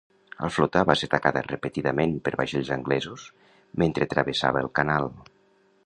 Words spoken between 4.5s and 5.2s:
el canal.